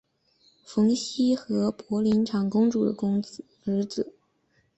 [0.65, 2.91] 冯熙和博陵长公主的
[3.65, 4.15] 儿子。